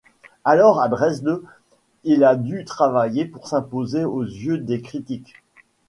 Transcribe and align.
Alors 0.45 0.81
à 0.81 0.87
Dresde, 0.89 1.43
il 2.03 2.23
a 2.23 2.35
dû 2.35 2.65
travailler 2.65 3.25
pour 3.25 3.47
s'imposer 3.47 4.03
aux 4.03 4.23
yeux 4.23 4.57
des 4.57 4.81
critiques. 4.81 5.35